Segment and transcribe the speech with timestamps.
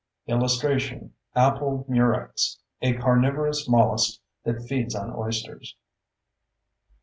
[0.25, 5.75] [Illustration: APPLE MUREX A carnivorous mollusk that feeds on oysters.